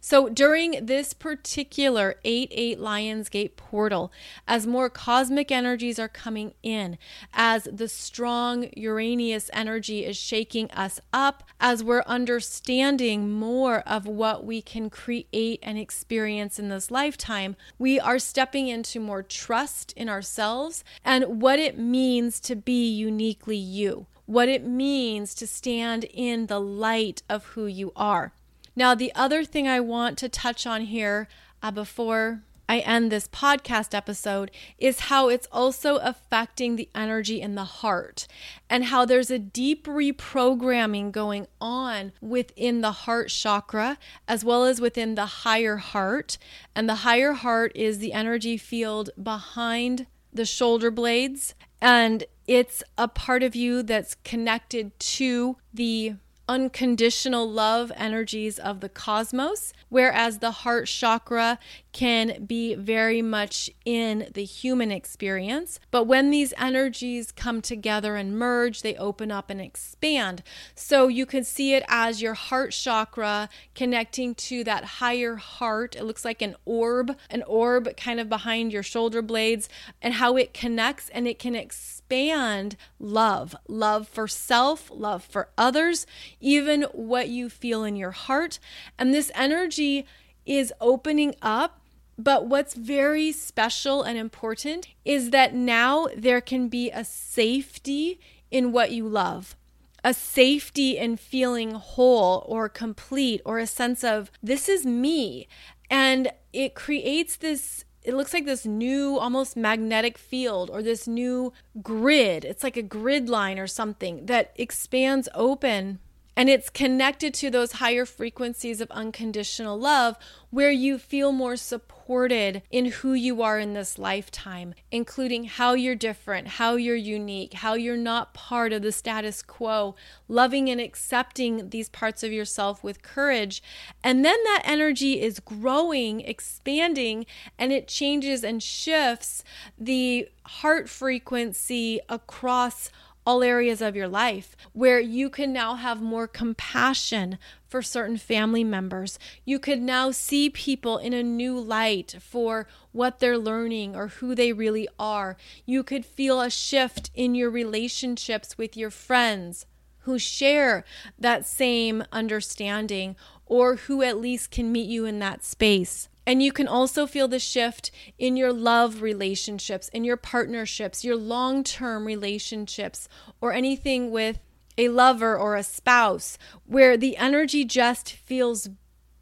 [0.09, 4.09] So during this particular 8 8 Lionsgate portal,
[4.47, 6.97] as more cosmic energies are coming in,
[7.33, 14.45] as the strong Uranus energy is shaking us up, as we're understanding more of what
[14.45, 20.07] we can create and experience in this lifetime, we are stepping into more trust in
[20.07, 26.47] ourselves and what it means to be uniquely you what it means to stand in
[26.47, 28.33] the light of who you are.
[28.77, 31.27] Now, the other thing I want to touch on here
[31.63, 37.55] uh, before I end this podcast episode is how it's also affecting the energy in
[37.55, 38.27] the heart
[38.69, 43.97] and how there's a deep reprogramming going on within the heart chakra
[44.27, 46.37] as well as within the higher heart.
[46.75, 53.07] And the higher heart is the energy field behind the shoulder blades and it's a
[53.07, 56.13] part of you that's connected to the
[56.47, 61.59] unconditional love energies of the cosmos, whereas the heart chakra
[61.91, 65.79] can be very much in the human experience.
[65.89, 70.43] But when these energies come together and merge, they open up and expand.
[70.75, 75.95] So you can see it as your heart chakra connecting to that higher heart.
[75.95, 79.67] It looks like an orb, an orb kind of behind your shoulder blades,
[80.01, 86.05] and how it connects and it can expand love love for self, love for others
[86.39, 88.59] even what you feel in your heart.
[88.97, 90.05] And this energy
[90.45, 91.81] is opening up.
[92.19, 98.19] But what's very special and important is that now there can be a safety
[98.49, 99.55] in what you love
[100.03, 105.49] a safety in feeling whole or complete or a sense of this is me.
[105.89, 111.51] And it creates this it looks like this new almost magnetic field or this new
[111.81, 112.45] grid.
[112.45, 115.99] It's like a grid line or something that expands open
[116.37, 120.15] and it's connected to those higher frequencies of unconditional love
[120.51, 125.95] where you feel more supported in who you are in this lifetime, including how you're
[125.95, 129.95] different, how you're unique, how you're not part of the status quo,
[130.27, 133.63] loving and accepting these parts of yourself with courage.
[134.03, 137.25] And then that energy is growing, expanding,
[137.57, 139.43] and it changes and shifts
[139.77, 142.89] the heart frequency across
[143.27, 148.63] all areas of your life where you can now have more compassion for certain family
[148.63, 149.19] members.
[149.43, 154.33] You could now see people in a new light for what they're learning or who
[154.33, 155.35] they really are.
[155.65, 159.65] You could feel a shift in your relationships with your friends
[160.03, 160.85] who share
[161.19, 166.07] that same understanding or who at least can meet you in that space.
[166.27, 171.15] And you can also feel the shift in your love relationships, in your partnerships, your
[171.15, 173.07] long term relationships,
[173.39, 174.37] or anything with
[174.77, 178.69] a lover or a spouse, where the energy just feels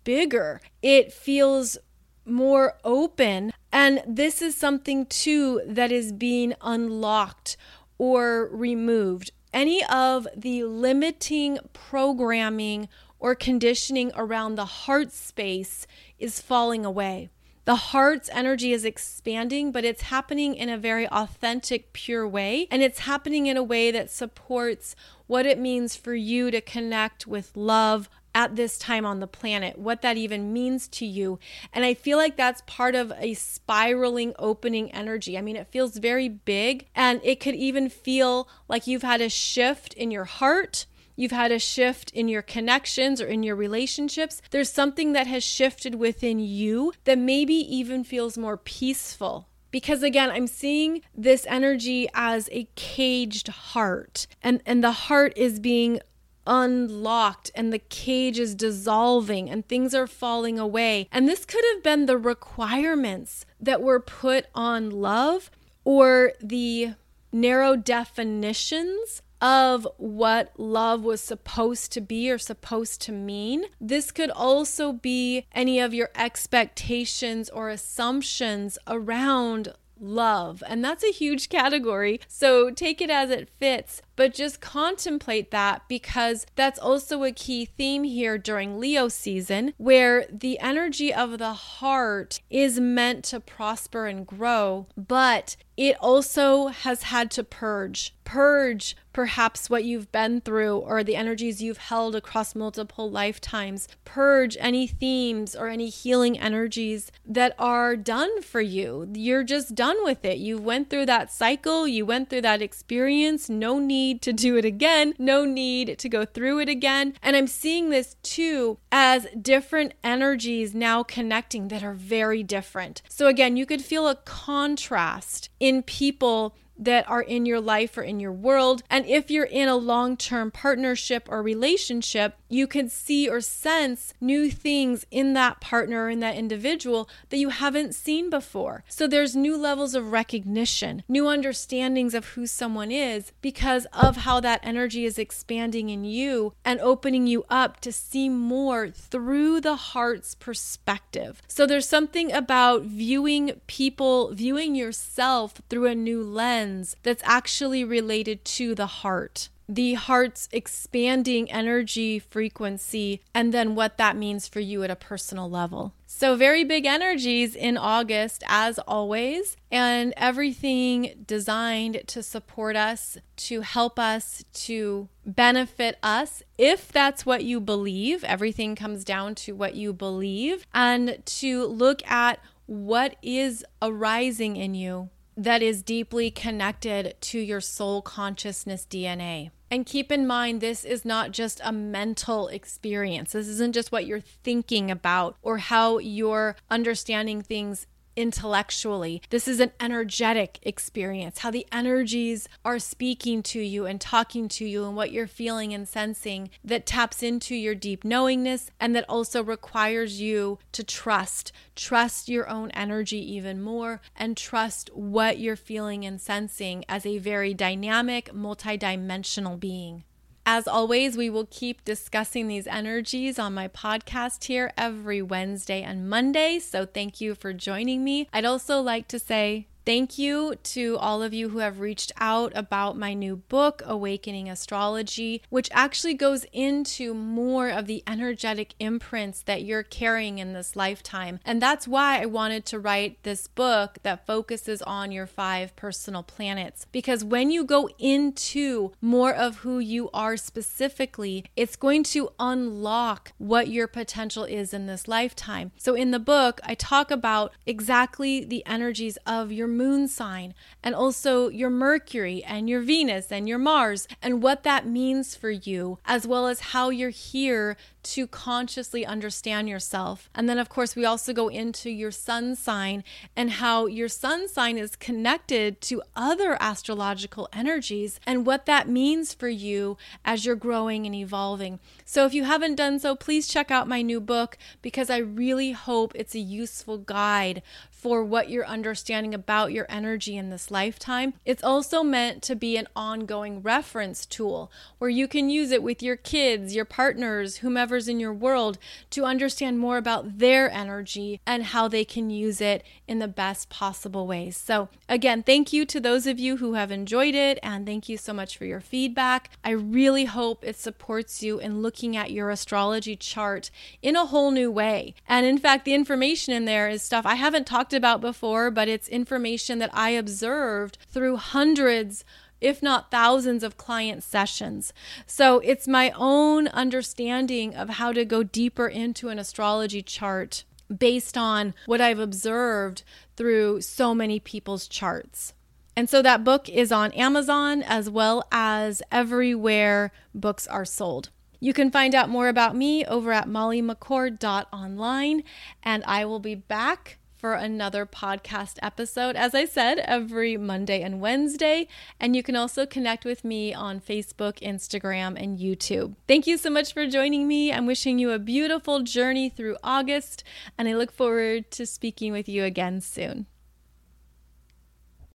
[0.03, 0.59] bigger.
[0.81, 1.77] It feels
[2.25, 3.53] more open.
[3.71, 7.55] And this is something too that is being unlocked
[7.99, 9.31] or removed.
[9.53, 12.89] Any of the limiting programming
[13.19, 15.87] or conditioning around the heart space
[16.19, 17.29] is falling away.
[17.65, 22.67] The heart's energy is expanding, but it's happening in a very authentic, pure way.
[22.69, 24.95] And it's happening in a way that supports
[25.25, 29.79] what it means for you to connect with love at this time on the planet,
[29.79, 31.39] what that even means to you.
[31.73, 35.37] And I feel like that's part of a spiraling opening energy.
[35.37, 39.29] I mean, it feels very big, and it could even feel like you've had a
[39.29, 40.85] shift in your heart
[41.15, 45.43] you've had a shift in your connections or in your relationships, there's something that has
[45.43, 49.47] shifted within you that maybe even feels more peaceful.
[49.71, 55.59] Because again i'm seeing this energy as a caged heart and and the heart is
[55.59, 55.99] being
[56.47, 61.07] unlocked and the cage is dissolving and things are falling away.
[61.11, 65.49] And this could have been the requirements that were put on love
[65.83, 66.93] or the
[67.31, 73.65] narrow definitions of what love was supposed to be or supposed to mean.
[73.79, 80.63] This could also be any of your expectations or assumptions around love.
[80.67, 82.19] And that's a huge category.
[82.27, 87.65] So take it as it fits, but just contemplate that because that's also a key
[87.65, 94.07] theme here during Leo season, where the energy of the heart is meant to prosper
[94.07, 98.13] and grow, but it also has had to purge.
[98.23, 103.87] Purge perhaps what you've been through or the energies you've held across multiple lifetimes.
[104.03, 109.07] Purge any themes or any healing energies that are done for you.
[109.13, 110.37] You're just done with it.
[110.37, 113.49] You went through that cycle, you went through that experience.
[113.49, 117.13] No need to do it again, no need to go through it again.
[117.21, 123.01] And I'm seeing this too as different energies now connecting that are very different.
[123.09, 128.03] So again, you could feel a contrast in people that are in your life or
[128.03, 128.83] in your world.
[128.89, 134.13] And if you're in a long term partnership or relationship, you can see or sense
[134.21, 138.83] new things in that partner or in that individual that you haven't seen before.
[138.87, 144.39] So there's new levels of recognition, new understandings of who someone is because of how
[144.41, 149.75] that energy is expanding in you and opening you up to see more through the
[149.75, 151.41] heart's perspective.
[151.47, 156.64] So there's something about viewing people, viewing yourself through a new lens
[157.03, 164.15] that's actually related to the heart the heart's expanding energy frequency and then what that
[164.15, 165.93] means for you at a personal level.
[166.07, 173.61] So, very big energies in August, as always, and everything designed to support us, to
[173.61, 178.23] help us, to benefit us, if that's what you believe.
[178.23, 184.73] Everything comes down to what you believe, and to look at what is arising in
[184.73, 189.51] you that is deeply connected to your soul consciousness DNA.
[189.71, 193.33] And keep in mind, this is not just a mental experience.
[193.33, 199.21] This isn't just what you're thinking about or how you're understanding things intellectually.
[199.29, 204.65] This is an energetic experience, how the energies are speaking to you and talking to
[204.65, 209.05] you and what you're feeling and sensing that taps into your deep knowingness and that
[209.09, 211.51] also requires you to trust.
[211.75, 217.17] Trust your own energy even more and trust what you're feeling and sensing as a
[217.17, 220.03] very dynamic, multidimensional being.
[220.47, 226.07] As always, we will keep discussing these energies on my podcast here every Wednesday and
[226.07, 226.59] Monday.
[226.59, 228.27] So thank you for joining me.
[228.31, 232.51] I'd also like to say Thank you to all of you who have reached out
[232.55, 239.43] about my new book, Awakening Astrology, which actually goes into more of the energetic imprints
[239.43, 241.39] that you're carrying in this lifetime.
[241.45, 246.23] And that's why I wanted to write this book that focuses on your five personal
[246.23, 246.87] planets.
[246.91, 253.33] Because when you go into more of who you are specifically, it's going to unlock
[253.37, 255.71] what your potential is in this lifetime.
[255.77, 260.95] So in the book, I talk about exactly the energies of your moon sign and
[260.95, 265.99] also your Mercury and your Venus and your Mars and what that means for you,
[266.05, 270.29] as well as how you're here to consciously understand yourself.
[270.35, 273.03] And then, of course, we also go into your sun sign
[273.35, 279.33] and how your sun sign is connected to other astrological energies and what that means
[279.33, 281.79] for you as you're growing and evolving.
[282.05, 285.71] So, if you haven't done so, please check out my new book because I really
[285.71, 287.63] hope it's a useful guide
[288.05, 291.33] for what you're understanding about your energy in this lifetime.
[291.43, 296.03] It's also meant to be an ongoing reference tool where you can use it with
[296.03, 297.57] your kids, your partners,
[297.95, 298.77] whomever's in your world
[299.09, 303.69] to understand more about their energy and how they can use it in the best
[303.69, 304.57] possible ways.
[304.57, 308.17] So, again, thank you to those of you who have enjoyed it and thank you
[308.17, 309.49] so much for your feedback.
[309.63, 313.71] I really hope it supports you in looking at your astrology chart
[314.01, 315.15] in a whole new way.
[315.27, 318.89] And in fact, the information in there is stuff I haven't talked about before, but
[318.89, 322.25] it's information that I observed through hundreds
[322.65, 324.91] if not thousands of client sessions.
[325.27, 330.63] So it's my own understanding of how to go deeper into an astrology chart
[330.95, 333.03] based on what I've observed
[333.37, 335.53] through so many people's charts.
[335.95, 341.29] And so that book is on Amazon as well as everywhere books are sold.
[341.59, 345.43] You can find out more about me over at mollymccord.online,
[345.83, 351.21] and I will be back for another podcast episode, as I said, every Monday and
[351.21, 351.87] Wednesday.
[352.19, 356.15] And you can also connect with me on Facebook, Instagram, and YouTube.
[356.27, 357.71] Thank you so much for joining me.
[357.71, 360.43] I'm wishing you a beautiful journey through August,
[360.77, 363.47] and I look forward to speaking with you again soon.